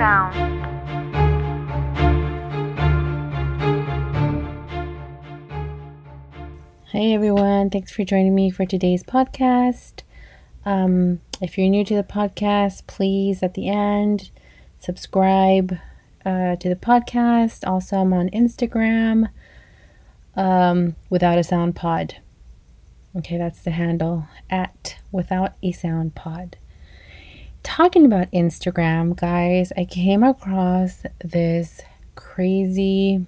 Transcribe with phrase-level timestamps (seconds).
[0.00, 0.34] sound.
[6.86, 10.00] Hey everyone, thanks for joining me for today's podcast.
[10.64, 14.30] Um, if you're new to the podcast, please at the end
[14.78, 15.76] subscribe
[16.24, 17.68] uh, to the podcast.
[17.68, 19.28] Also, I'm on Instagram
[20.34, 22.16] um, without a sound pod.
[23.14, 26.56] Okay, that's the handle at without a sound pod.
[27.62, 31.80] Talking about Instagram, guys, I came across this
[32.14, 33.26] crazy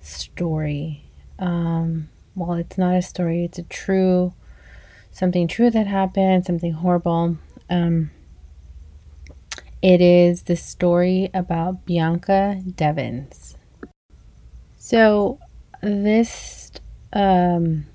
[0.00, 1.04] story.
[1.38, 4.32] Um, well, it's not a story, it's a true
[5.10, 7.38] something true that happened, something horrible.
[7.70, 8.10] Um,
[9.80, 13.56] it is the story about Bianca Devins.
[14.76, 15.38] So,
[15.80, 16.70] this
[17.14, 17.86] um,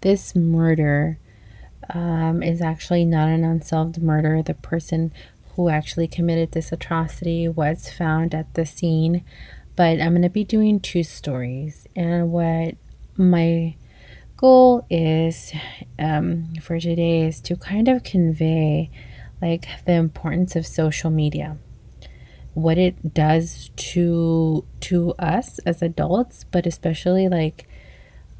[0.00, 1.18] this murder
[1.90, 4.42] um, is actually not an unsolved murder.
[4.42, 5.12] The person
[5.54, 9.24] who actually committed this atrocity was found at the scene,
[9.76, 11.86] but I'm going to be doing two stories.
[11.94, 12.76] And what
[13.16, 13.76] my
[14.36, 15.52] goal is
[15.98, 18.90] um, for today is to kind of convey
[19.40, 21.58] like the importance of social media
[22.54, 27.66] what it does to to us as adults but especially like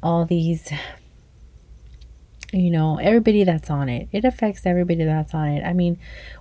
[0.03, 0.71] all these
[2.53, 4.07] you know everybody that's on it.
[4.11, 5.63] It affects everybody that's on it.
[5.63, 5.97] I mean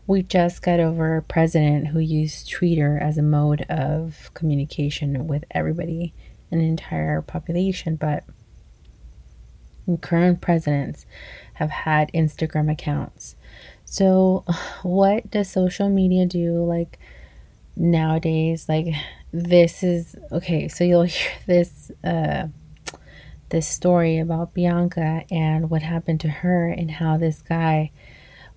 [0.07, 5.45] we just got over a president who used twitter as a mode of communication with
[5.53, 6.13] everybody
[6.51, 8.25] an entire population but
[10.01, 11.07] current presidents
[11.55, 13.37] have had instagram accounts.
[13.85, 14.45] So
[14.83, 16.99] what does social media do like
[17.75, 18.69] nowadays?
[18.69, 18.95] Like
[19.33, 22.49] this is okay so you'll hear this uh
[23.53, 27.93] this story about Bianca and what happened to her and how this guy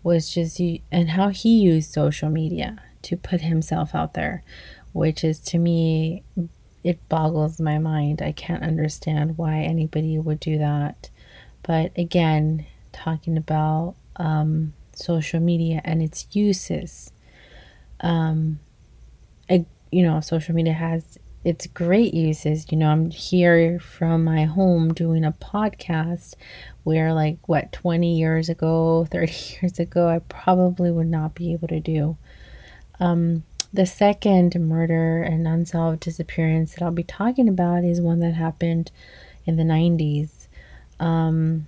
[0.01, 0.59] was just
[0.91, 4.43] and how he used social media to put himself out there
[4.93, 6.23] which is to me
[6.85, 8.21] it boggles my mind.
[8.21, 11.09] I can't understand why anybody would do that.
[11.63, 17.11] But again talking about um, social media and its uses
[17.99, 18.59] um,
[19.49, 22.71] you know social media has it's great uses.
[22.71, 26.33] You know, I'm here from my home doing a podcast
[26.83, 31.67] where, like, what, 20 years ago, 30 years ago, I probably would not be able
[31.67, 32.17] to do.
[32.99, 38.33] Um, the second murder and unsolved disappearance that I'll be talking about is one that
[38.33, 38.91] happened
[39.45, 40.47] in the 90s.
[40.99, 41.67] Um,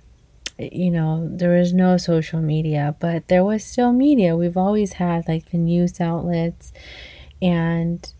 [0.58, 4.36] you know, there was no social media, but there was still media.
[4.36, 6.72] We've always had like the news outlets
[7.40, 8.12] and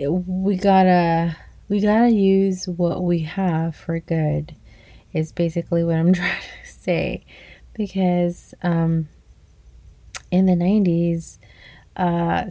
[0.00, 1.36] we gotta
[1.68, 4.54] we gotta use what we have for good
[5.12, 7.24] is basically what i'm trying to say.
[7.74, 9.08] Because um,
[10.32, 11.38] in the 90s
[11.96, 12.44] uh,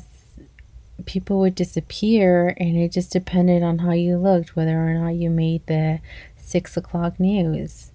[1.05, 5.29] people would disappear and it just depended on how you looked whether or not you
[5.29, 5.99] made the
[6.37, 7.91] six o'clock news.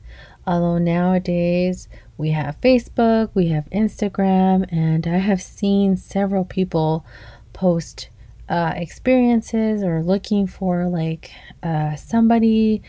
[0.46, 1.88] Although nowadays
[2.18, 7.04] we have facebook we have instagram and i have seen several people
[7.52, 8.08] post
[8.52, 11.30] uh, experiences or looking for like
[11.62, 12.82] uh, somebody,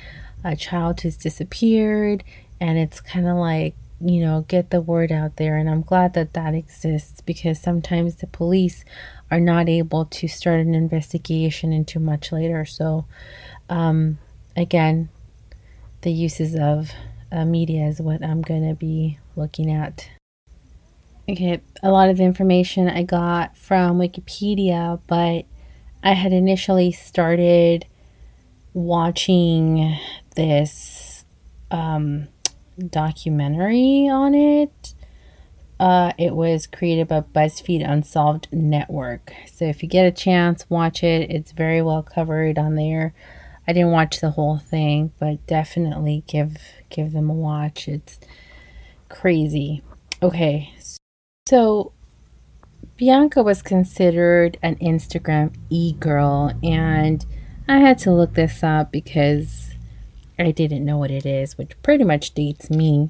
[0.44, 2.22] a child who's disappeared,
[2.60, 5.56] and it's kind of like you know get the word out there.
[5.56, 8.84] And I'm glad that that exists because sometimes the police
[9.32, 12.66] are not able to start an investigation into much later.
[12.66, 13.06] So,
[13.70, 14.18] um,
[14.58, 15.08] again,
[16.02, 16.92] the uses of
[17.32, 20.10] uh, media is what I'm to be looking at.
[21.30, 25.46] Okay, a lot of information I got from Wikipedia, but
[26.04, 27.86] I had initially started
[28.74, 29.98] watching
[30.36, 31.24] this
[31.72, 32.28] um,
[32.90, 34.94] documentary on it.
[35.80, 39.34] Uh, it was created by BuzzFeed Unsolved Network.
[39.52, 41.32] So if you get a chance, watch it.
[41.32, 43.14] It's very well covered on there.
[43.68, 46.58] I didn't watch the whole thing, but definitely give
[46.90, 47.88] give them a watch.
[47.88, 48.20] It's
[49.08, 49.82] crazy.
[50.22, 50.74] Okay,
[51.48, 51.94] so
[53.04, 57.26] Bianca was considered an Instagram e girl, and
[57.68, 59.72] I had to look this up because
[60.40, 63.10] I didn't know what it is, which pretty much dates me.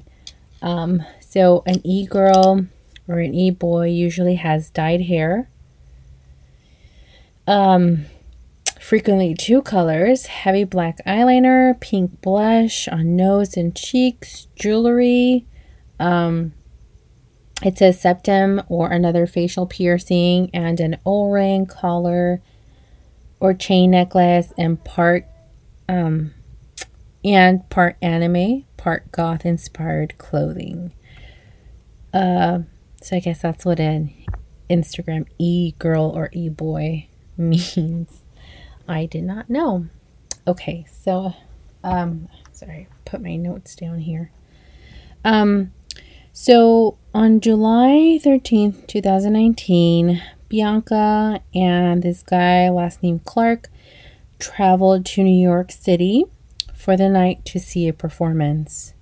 [0.60, 2.66] Um, so, an e girl
[3.06, 5.48] or an e boy usually has dyed hair.
[7.46, 8.06] Um,
[8.80, 15.46] frequently two colors heavy black eyeliner, pink blush on nose and cheeks, jewelry,
[16.00, 16.52] um,
[17.62, 22.42] it says septum or another facial piercing and an O-ring, collar,
[23.40, 25.26] or chain necklace, and part
[25.88, 26.32] um,
[27.24, 30.92] and part anime, part goth inspired clothing.
[32.12, 32.60] Uh,
[33.02, 34.14] so I guess that's what an
[34.70, 38.22] Instagram e girl or e boy means.
[38.88, 39.86] I did not know.
[40.46, 41.34] Okay, so
[41.82, 44.30] um sorry, put my notes down here.
[45.24, 45.72] Um
[46.36, 53.68] so on July 13th, 2019, Bianca and this guy last name Clark
[54.40, 56.24] traveled to New York City
[56.74, 58.94] for the night to see a performance.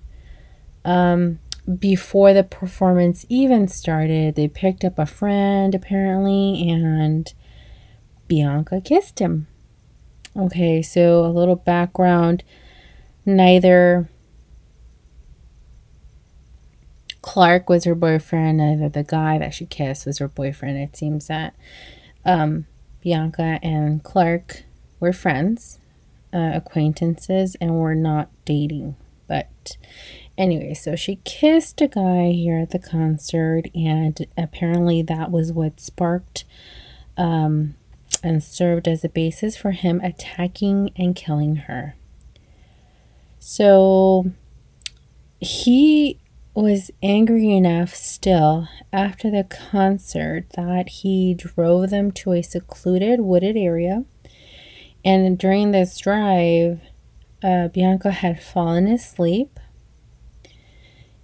[0.85, 1.39] Um
[1.79, 7.33] before the performance even started, they picked up a friend apparently and
[8.27, 9.47] Bianca kissed him.
[10.37, 12.43] Okay, so a little background.
[13.25, 14.07] Neither
[17.23, 20.77] Clark was her boyfriend, neither the guy that she kissed was her boyfriend.
[20.77, 21.55] It seems that
[22.25, 22.67] um,
[23.01, 24.65] Bianca and Clark
[24.99, 25.79] were friends,
[26.33, 28.97] uh, acquaintances, and were not dating.
[29.27, 29.77] But
[30.37, 35.79] anyway, so she kissed a guy here at the concert, and apparently that was what
[35.79, 36.43] sparked
[37.15, 37.75] um,
[38.21, 41.95] and served as a basis for him attacking and killing her.
[43.39, 44.33] So
[45.39, 46.19] he
[46.53, 53.57] was angry enough still after the concert that he drove them to a secluded wooded
[53.57, 54.05] area.
[55.03, 56.81] And during this drive,
[57.43, 59.59] uh, Bianca had fallen asleep.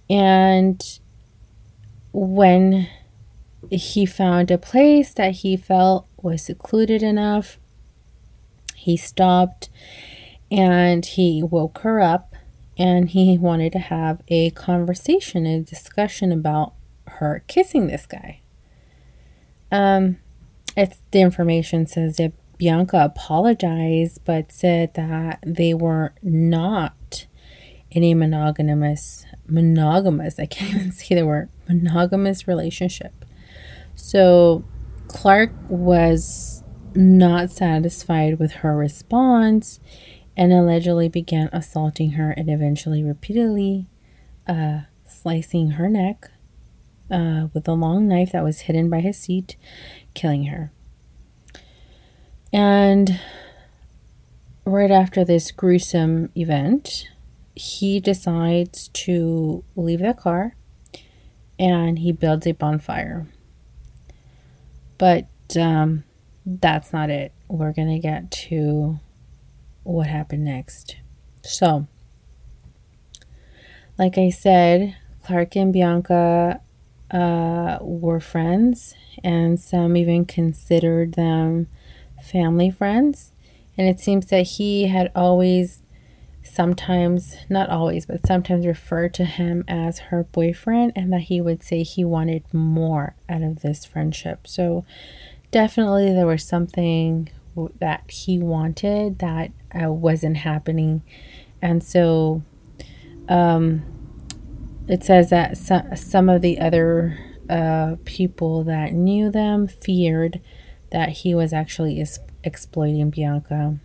[0.08, 0.82] And
[2.12, 2.88] when
[3.70, 7.58] he found a place that he felt was secluded enough.
[8.74, 9.68] He stopped
[10.50, 12.29] and he woke her up
[12.80, 16.72] and he wanted to have a conversation, a discussion about
[17.06, 18.40] her kissing this guy.
[19.70, 20.16] Um,
[20.78, 27.26] it's the information says that Bianca apologized but said that they were not
[27.90, 33.26] in a monogamous monogamous I can't even say the word monogamous relationship.
[33.94, 34.64] So
[35.06, 39.80] Clark was not satisfied with her response
[40.36, 43.86] and allegedly began assaulting her and eventually repeatedly
[44.46, 46.30] uh, slicing her neck
[47.10, 49.56] uh, with a long knife that was hidden by his seat,
[50.14, 50.72] killing her.
[52.52, 53.20] And
[54.64, 57.08] right after this gruesome event,
[57.54, 60.54] he decides to leave the car
[61.58, 63.26] and he builds a bonfire.
[64.98, 65.26] But
[65.58, 66.04] um,
[66.46, 67.32] that's not it.
[67.48, 68.98] We're going to get to
[69.92, 70.96] what happened next.
[71.42, 71.86] So,
[73.98, 76.60] like I said, Clark and Bianca
[77.10, 81.68] uh, were friends, and some even considered them
[82.22, 83.32] family friends.
[83.76, 85.82] And it seems that he had always
[86.42, 91.62] sometimes, not always, but sometimes referred to him as her boyfriend, and that he would
[91.62, 94.46] say he wanted more out of this friendship.
[94.46, 94.84] So,
[95.50, 97.30] definitely, there was something
[97.78, 101.02] that he wanted that uh, wasn't happening.
[101.60, 102.42] And so,
[103.28, 103.82] um,
[104.88, 107.18] it says that some, some of the other
[107.48, 110.40] uh, people that knew them feared
[110.90, 113.78] that he was actually is- exploiting Bianca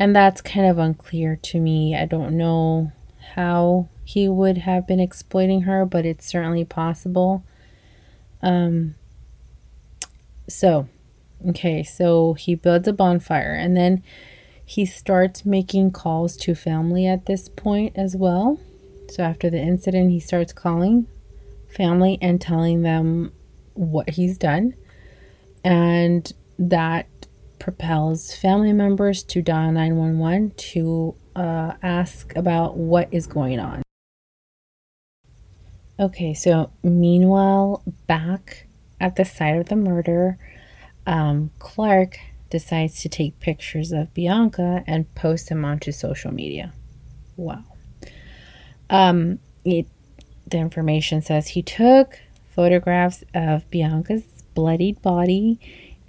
[0.00, 1.94] and that's kind of unclear to me.
[1.94, 2.90] I don't know
[3.34, 7.44] how he would have been exploiting her, but it's certainly possible.
[8.40, 8.94] Um,
[10.48, 10.88] so,
[11.48, 14.02] okay, so he builds a bonfire and then
[14.64, 18.60] he starts making calls to family at this point as well.
[19.08, 21.08] So, after the incident, he starts calling
[21.74, 23.32] family and telling them
[23.74, 24.74] what he's done.
[25.64, 27.08] And that
[27.58, 33.82] propels family members to dial 911 to uh, ask about what is going on.
[35.98, 38.66] Okay, so meanwhile, back
[39.00, 40.38] at the site of the murder,
[41.06, 42.18] um, Clark
[42.50, 46.72] decides to take pictures of Bianca and post them onto social media.
[47.36, 47.64] Wow.
[48.90, 49.86] Um, it,
[50.46, 52.18] the information says he took
[52.50, 55.58] photographs of Bianca's bloodied body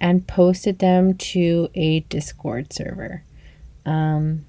[0.00, 3.22] and posted them to a Discord server.
[3.86, 4.44] Um,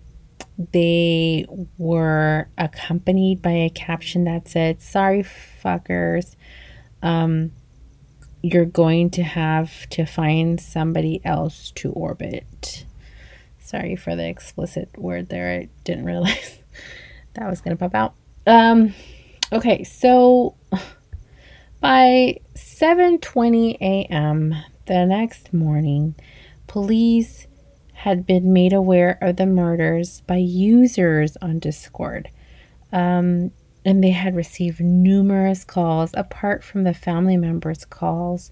[0.71, 1.45] they
[1.77, 6.35] were accompanied by a caption that said, Sorry, fuckers.
[7.01, 7.51] Um,
[8.43, 12.85] you're going to have to find somebody else to orbit.
[13.57, 15.61] Sorry for the explicit word there.
[15.61, 16.59] I didn't realize
[17.35, 18.13] that was going to pop out.
[18.45, 18.93] Um,
[19.53, 20.55] okay, so
[21.79, 24.55] by 7:20 a.m.,
[24.87, 26.13] the next morning,
[26.67, 27.47] police
[27.93, 32.29] had been made aware of the murders by users on Discord.
[32.91, 33.51] Um,
[33.85, 38.51] and they had received numerous calls, apart from the family members' calls,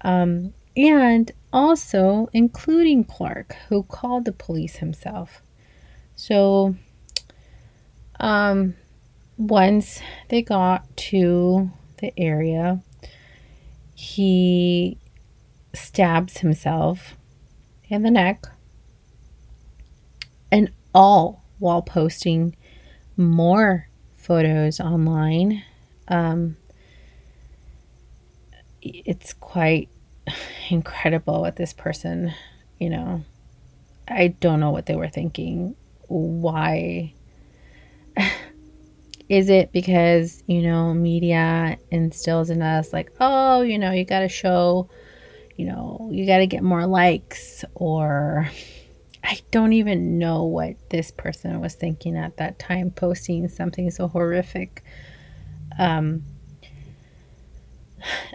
[0.00, 5.40] Um, and also including Clark, who called the police himself.
[6.16, 6.74] So,
[8.20, 8.74] um,
[9.38, 12.80] once they got to the area,
[13.94, 14.98] he
[15.72, 17.16] stabs himself
[17.88, 18.46] in the neck,
[20.50, 22.54] and all while posting
[23.16, 23.88] more
[24.24, 25.62] photos online.
[26.08, 26.56] Um,
[28.80, 29.88] it's quite
[30.70, 32.32] incredible what this person,
[32.78, 33.22] you know,
[34.08, 35.76] I don't know what they were thinking.
[36.08, 37.12] Why?
[39.28, 44.20] Is it because, you know, media instills in us, like, oh, you know, you got
[44.20, 44.90] to show,
[45.56, 48.50] you know, you got to get more likes, or
[49.24, 54.06] I don't even know what this person was thinking at that time, posting something so
[54.06, 54.84] horrific.
[55.78, 56.24] Um,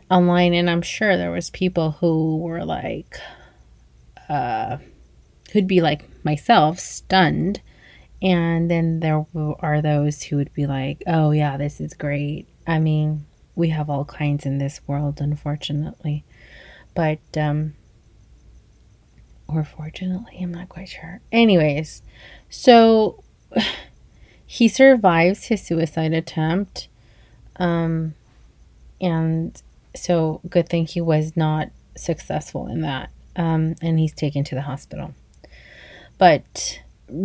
[0.10, 0.54] online.
[0.54, 3.20] And i'm sure there was people who were like
[4.28, 4.78] uh
[5.52, 7.62] who'd be like myself stunned.
[8.22, 9.26] And then there
[9.62, 12.48] are those who would be like oh yeah this is great.
[12.68, 16.24] I mean we have all kinds in this world unfortunately.
[16.96, 17.76] But um
[19.52, 21.22] or fortunately i'm not quite sure.
[21.32, 22.02] Anyways
[22.50, 23.24] so
[24.46, 26.88] he survives his suicide attempt
[27.58, 28.14] um
[29.02, 29.62] and
[29.96, 34.62] so good thing he was not successful in that um, and he's taken to the
[34.62, 35.14] hospital.
[36.18, 36.82] But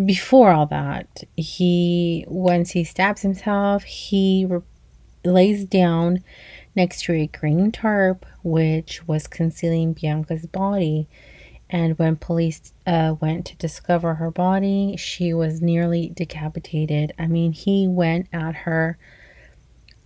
[0.06, 4.62] before all that he once he stabs himself he re-
[5.26, 6.24] lays down
[6.74, 11.06] next to a green tarp which was concealing bianca's body
[11.74, 17.52] and when police uh, went to discover her body she was nearly decapitated i mean
[17.52, 18.96] he went at her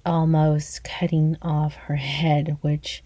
[0.08, 3.04] almost cutting off her head, which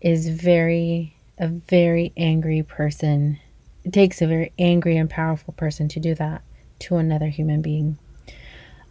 [0.00, 3.40] is very, a very angry person.
[3.84, 6.42] It takes a very angry and powerful person to do that
[6.80, 7.98] to another human being.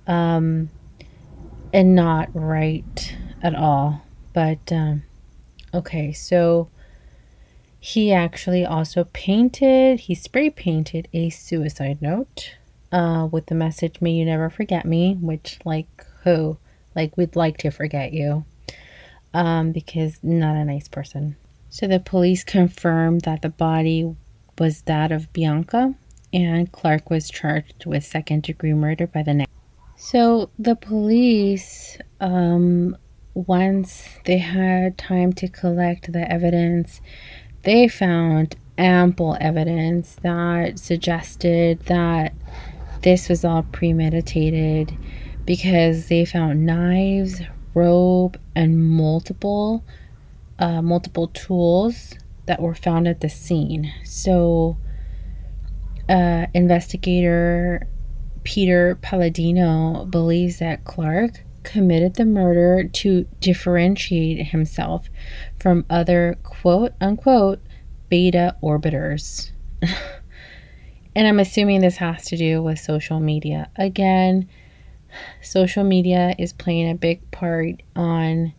[0.08, 0.70] Um,
[1.72, 4.02] and not right at all.
[4.34, 5.04] But, um,
[5.74, 6.70] okay, so
[7.84, 12.56] he actually also painted, he spray painted a suicide note
[12.92, 16.60] uh, with the message, May you never forget me, which, like, who?
[16.96, 18.46] Like, we'd like to forget you
[19.34, 21.36] um, because not a nice person.
[21.72, 24.16] So the police confirmed that the body
[24.60, 25.96] was that of Bianca,
[26.32, 29.52] and Clark was charged with second degree murder by the next.
[29.96, 32.96] So the police, um,
[33.34, 37.02] once they had time to collect the evidence,
[37.64, 42.34] they found ample evidence that suggested that
[43.04, 44.96] this was all premeditated
[45.46, 47.42] because they found knives,
[47.74, 49.84] rope, and multiple
[50.60, 52.14] uh, multiple tools
[52.46, 53.92] that were found at the scene.
[54.04, 54.78] So,
[56.08, 57.88] uh, investigator
[58.44, 65.10] Peter Palladino believes that Clark committed the murder to differentiate himself
[65.60, 67.60] from other quote unquote
[68.10, 69.52] beta orbiters.
[71.16, 73.70] and I'm assuming this has to do with social media.
[73.76, 74.50] Again,
[75.42, 78.54] social media is playing a big part on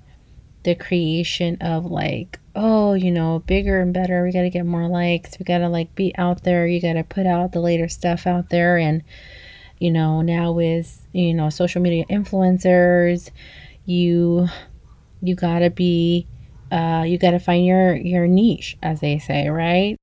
[0.64, 4.86] the creation of like oh you know bigger and better we got to get more
[4.86, 7.88] likes we got to like be out there you got to put out the later
[7.88, 9.02] stuff out there and
[9.82, 13.30] you know now with you know social media influencers
[13.84, 14.46] you
[15.20, 16.26] you got to be
[16.70, 19.96] uh you got to find your your niche as they say right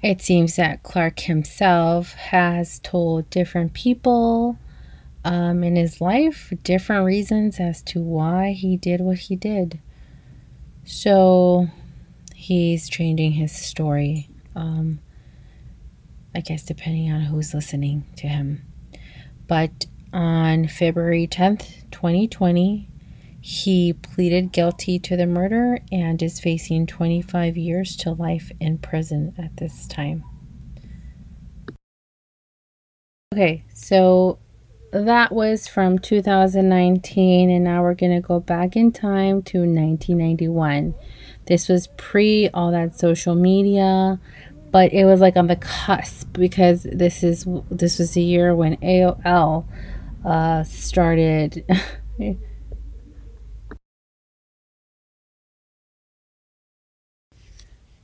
[0.00, 4.56] It seems that Clark himself has told different people
[5.24, 9.80] um, in his life different reasons as to why he did what he did.
[10.84, 11.68] So
[12.34, 15.00] he's changing his story, um,
[16.34, 18.62] I guess, depending on who's listening to him.
[19.46, 22.88] But on February 10th, 2020,
[23.40, 29.34] he pleaded guilty to the murder and is facing 25 years to life in prison
[29.38, 30.24] at this time.
[33.32, 34.38] Okay, so
[34.90, 40.94] that was from 2019, and now we're going to go back in time to 1991.
[41.46, 44.18] This was pre all that social media,
[44.70, 48.76] but it was like on the cusp because this is this was the year when
[48.78, 49.66] AOL
[50.24, 51.64] uh, started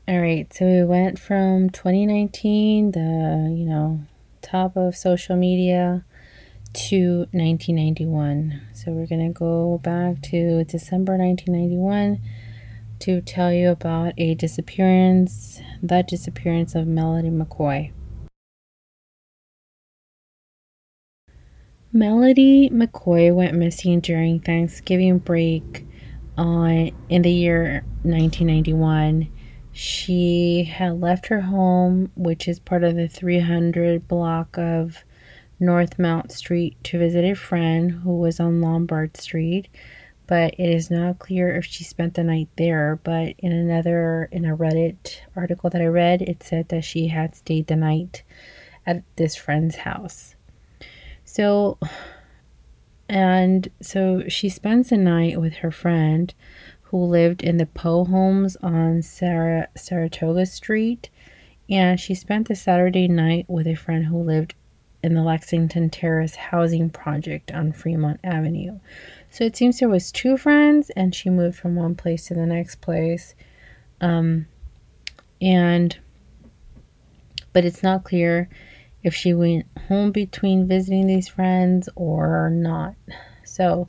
[0.06, 4.00] All right, so we went from 2019, the, you know,
[4.42, 6.04] top of social media,
[6.74, 8.60] to 1991.
[8.74, 12.20] So we're to go back to December 1991
[13.04, 17.92] to tell you about a disappearance, the disappearance of Melody McCoy.
[21.92, 25.86] Melody McCoy went missing during Thanksgiving break
[26.38, 29.30] on in the year 1991.
[29.70, 35.04] She had left her home, which is part of the 300 block of
[35.60, 39.68] North Mount Street, to visit a friend who was on Lombard Street.
[40.26, 42.98] But it is not clear if she spent the night there.
[43.04, 47.34] But in another, in a Reddit article that I read, it said that she had
[47.34, 48.22] stayed the night
[48.86, 50.34] at this friend's house.
[51.24, 51.78] So,
[53.08, 56.32] and so she spends the night with her friend
[56.84, 61.10] who lived in the Poe homes on Saratoga Street.
[61.68, 64.54] And she spent the Saturday night with a friend who lived
[65.02, 68.80] in the Lexington Terrace housing project on Fremont Avenue.
[69.34, 72.46] So it seems there was two friends and she moved from one place to the
[72.46, 73.34] next place.
[74.00, 74.46] Um,
[75.42, 75.98] and
[77.52, 78.48] but it's not clear
[79.02, 82.94] if she went home between visiting these friends or not.
[83.42, 83.88] So,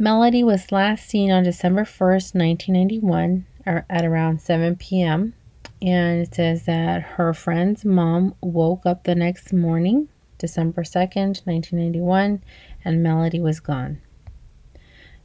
[0.00, 5.34] Melody was last seen on December 1st, 1991, at around 7 p.m.
[5.80, 10.08] And it says that her friend's mom woke up the next morning,
[10.42, 12.42] December 2nd, 1991,
[12.84, 14.02] and Melody was gone.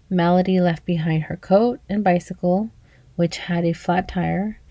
[0.09, 2.69] Melody left behind her coat and bicycle,
[3.15, 4.61] which had a flat tire,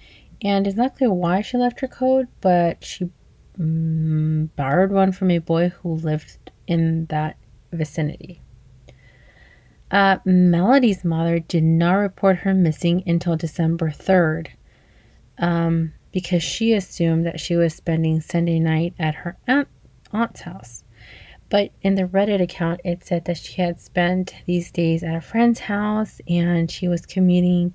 [0.41, 3.11] and it's not clear why she left her coat, but she
[3.59, 7.37] mm, borrowed one from a boy who lived in that
[7.73, 8.41] vicinity.
[9.91, 14.49] Uh, Melody's mother did not report her missing until December 3rd
[15.39, 19.69] um, because she assumed that she was spending Sunday night at her aunt,
[20.17, 20.85] aunt's house.
[21.49, 25.21] But in the Reddit account, it said that she had spent these days at a
[25.21, 27.75] friend's house and she was commuting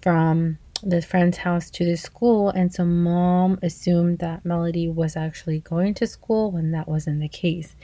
[0.00, 5.60] from the friend's house to the school, and so mom assumed that Melody was actually
[5.60, 7.76] going to school when that wasn't the case.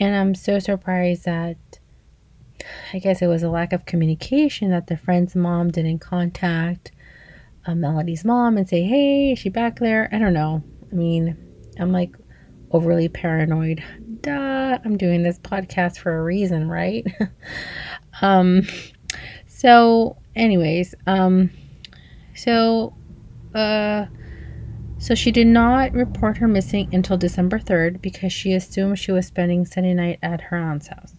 [0.00, 1.56] And I'm so surprised that
[2.92, 6.90] I guess it was a lack of communication that the friend's mom didn't contact
[7.64, 10.64] uh, Melody's mom and say, "Hey, is she back there?" I don't know.
[10.90, 11.36] I mean,
[11.78, 12.16] I'm like
[12.70, 13.82] overly paranoid.
[14.20, 17.06] Duh, I'm doing this podcast for a reason, right?
[18.22, 18.62] um
[19.46, 21.50] so anyways, um
[22.36, 22.94] so,
[23.54, 24.06] uh,
[24.98, 29.26] so she did not report her missing until December 3rd because she assumed she was
[29.26, 31.14] spending Sunday night at her aunt's house.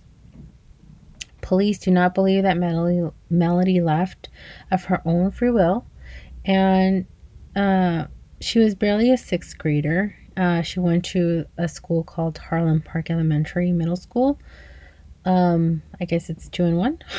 [1.42, 4.30] Police do not believe that Melody, Melody left
[4.70, 5.88] of her own free will,
[6.46, 7.08] and
[7.56, 8.06] uh,
[8.40, 10.16] she was barely a sixth grader.
[10.38, 14.40] Uh, she went to a school called Harlem Park Elementary Middle School.
[15.26, 17.00] Um, I guess it's two and one.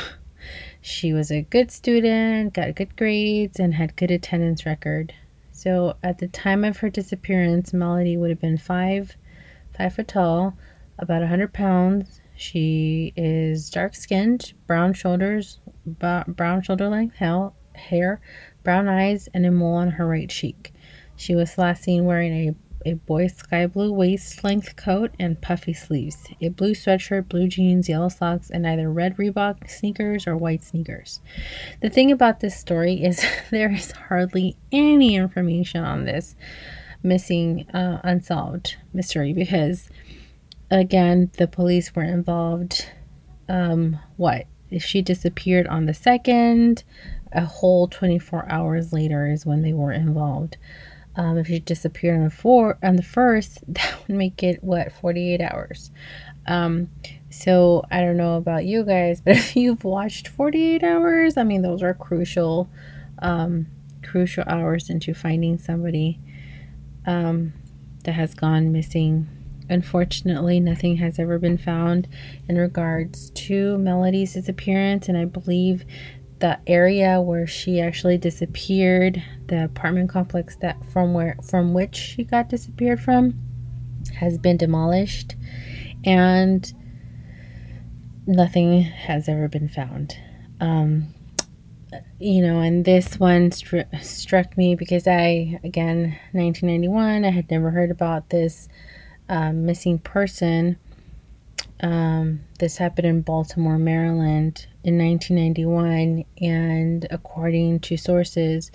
[0.80, 5.12] She was a good student, got good grades, and had good attendance record.
[5.50, 9.16] So at the time of her disappearance, Melody would have been five,
[9.76, 10.56] five foot tall,
[10.98, 12.20] about a hundred pounds.
[12.36, 18.20] She is dark skinned, brown shoulders, brown shoulder length hair,
[18.62, 20.72] brown eyes, and a mole on her right cheek.
[21.16, 22.54] She was last seen wearing a
[22.88, 27.88] a boy's sky blue waist length coat and puffy sleeves, a blue sweatshirt, blue jeans,
[27.88, 31.20] yellow socks, and either red Reebok sneakers or white sneakers.
[31.82, 36.34] The thing about this story is there is hardly any information on this
[37.02, 39.88] missing uh, unsolved mystery because,
[40.70, 42.86] again, the police were involved.
[43.48, 44.46] Um, what?
[44.70, 46.84] If she disappeared on the second,
[47.32, 50.56] a whole 24 hours later is when they were involved.
[51.18, 54.92] Um, if you disappear on the four on the first, that would make it what
[54.92, 55.90] 48 hours.
[56.46, 56.88] Um,
[57.28, 61.62] so I don't know about you guys, but if you've watched 48 hours, I mean
[61.62, 62.70] those are crucial,
[63.20, 63.66] um,
[64.02, 66.20] crucial hours into finding somebody
[67.04, 67.52] um,
[68.04, 69.28] that has gone missing.
[69.68, 72.08] Unfortunately, nothing has ever been found
[72.48, 75.84] in regards to Melody's disappearance, and I believe
[76.40, 82.24] the area where she actually disappeared, the apartment complex that from where from which she
[82.24, 83.34] got disappeared from
[84.14, 85.34] has been demolished
[86.04, 86.72] and
[88.26, 90.16] nothing has ever been found.
[90.60, 91.14] Um,
[92.18, 97.70] you know, and this one stru- struck me because I, again, 1991, I had never
[97.70, 98.68] heard about this
[99.28, 100.76] um, missing person.
[101.80, 108.70] Um, this happened in Baltimore, Maryland, in 1991, and according to sources,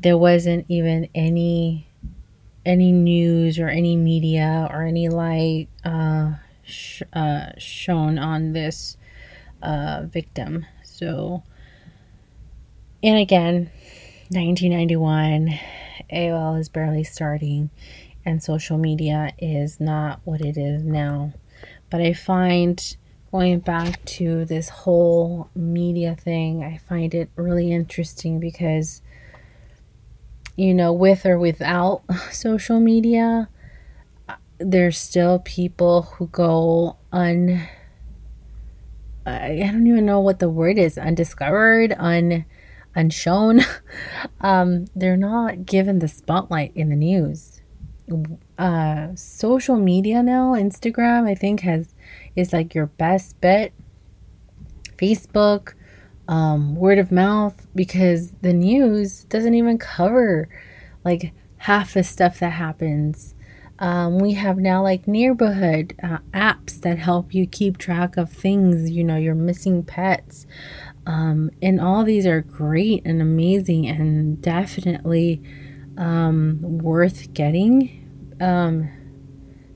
[0.00, 1.88] there wasn't even any
[2.66, 6.32] any news or any media or any light uh,
[6.64, 8.96] sh- uh, shown on this
[9.62, 10.64] uh, victim.
[10.82, 11.42] So,
[13.02, 13.70] and again,
[14.30, 15.58] 1991,
[16.12, 17.70] AOL is barely starting,
[18.24, 21.32] and social media is not what it is now.
[21.90, 22.96] But I find
[23.30, 29.02] going back to this whole media thing, I find it really interesting because,
[30.56, 33.48] you know, with or without social media,
[34.58, 37.66] there's still people who go un
[39.26, 42.44] I don't even know what the word is undiscovered, un
[42.94, 43.62] unshown.
[44.40, 47.62] um, they're not given the spotlight in the news.
[48.58, 51.94] Uh, social media now, Instagram, I think has
[52.36, 53.72] is like your best bet.
[54.96, 55.74] Facebook,
[56.28, 60.48] um, word of mouth, because the news doesn't even cover
[61.04, 63.34] like half the stuff that happens
[63.78, 68.90] um, we have now like neighborhood uh, apps that help you keep track of things,
[68.90, 70.46] you know, your missing pets.
[71.06, 75.42] Um, and all these are great and amazing and definitely
[75.98, 78.03] um, worth getting,
[78.44, 78.90] um,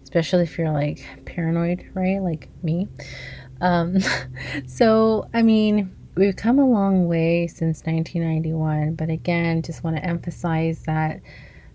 [0.02, 2.18] especially if you're like paranoid, right?
[2.18, 2.88] Like me.
[3.60, 3.98] Um,
[4.66, 10.04] so, I mean, we've come a long way since 1991, but again, just want to
[10.04, 11.20] emphasize that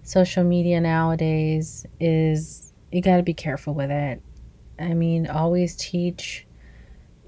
[0.03, 4.21] social media nowadays is you got to be careful with it.
[4.79, 6.45] I mean, always teach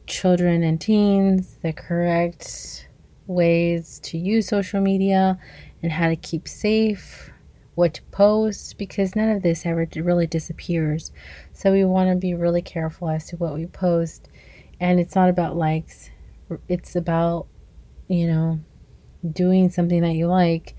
[0.08, 2.88] children and teens the correct
[3.26, 5.40] ways to use social media
[5.82, 7.32] and how to keep safe,
[7.76, 11.12] what to post, because none of this ever really disappears.
[11.54, 14.30] So we want to be really careful as to what we post.
[14.80, 16.10] And it's not about likes,
[16.68, 17.48] it's about,
[18.08, 18.60] you know,
[19.30, 20.76] doing something that you like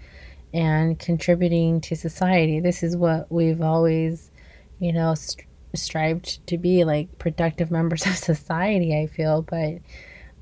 [0.55, 2.61] and contributing to society.
[2.61, 4.31] This is what we've always,
[4.79, 9.43] you know, st- strived to be like productive members of society, I feel.
[9.43, 9.79] But,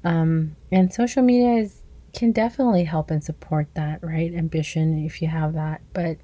[0.05, 1.81] um, and social media is,
[2.13, 4.33] can definitely help and support that, right?
[4.33, 5.81] Ambition, if you have that.
[5.93, 6.19] But,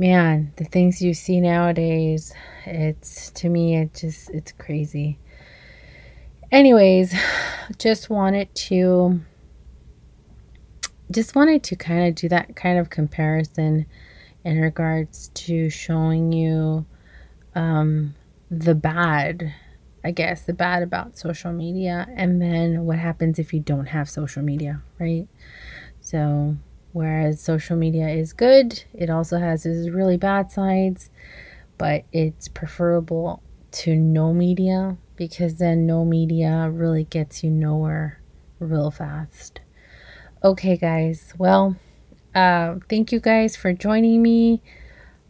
[0.00, 2.32] man, the things you see nowadays,
[2.64, 5.18] it's to me, it just, it's crazy.
[6.50, 7.14] Anyways,
[7.78, 9.20] just wanted to
[11.10, 13.84] just wanted to kind of do that kind of comparison
[14.44, 16.86] in regards to showing you
[17.56, 18.14] um,
[18.48, 19.52] the bad,
[20.04, 24.08] I guess, the bad about social media, and then what happens if you don't have
[24.08, 25.26] social media, right?
[26.00, 26.56] So,
[26.92, 31.10] whereas social media is good, it also has its really bad sides,
[31.78, 38.20] but it's preferable to no media because then no media really gets you nowhere
[38.58, 39.60] real fast.
[40.42, 41.34] Okay, guys.
[41.36, 41.76] Well,
[42.34, 44.62] uh, thank you guys for joining me.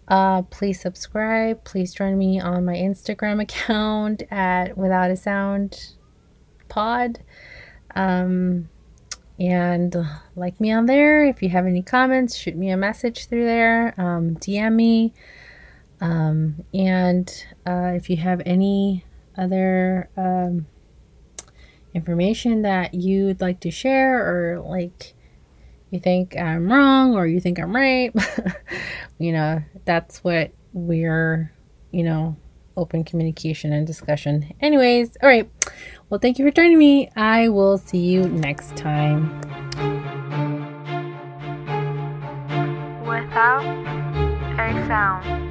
[0.07, 1.65] Uh, please subscribe.
[1.65, 5.95] Please join me on my Instagram account at Without a Sound
[6.69, 7.21] Pod.
[7.95, 8.69] Um,
[9.41, 9.97] and
[10.37, 11.25] like me on there.
[11.25, 13.95] If you have any comments, shoot me a message through there.
[13.97, 15.15] Um, DM me.
[16.03, 17.29] Um, and
[17.67, 19.05] uh, if you have any
[19.37, 20.67] other um,
[21.95, 25.15] information that you'd like to share or like
[25.91, 28.15] you think I'm wrong or you think I'm right,
[29.19, 31.53] you know, that's what we're,
[31.91, 32.37] you know,
[32.81, 34.53] open communication and discussion.
[34.61, 35.49] Anyways, all right.
[36.09, 37.11] Well, thank you for joining me.
[37.15, 39.31] I will see you next time.
[43.07, 43.65] Without
[44.59, 45.50] a sound.